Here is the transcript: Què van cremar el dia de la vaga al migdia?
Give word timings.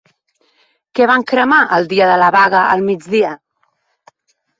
Què 0.99 1.05
van 1.11 1.25
cremar 1.31 1.59
el 1.77 1.85
dia 1.91 2.07
de 2.11 2.15
la 2.21 2.29
vaga 2.37 2.61
al 2.77 2.81
migdia? 2.87 3.35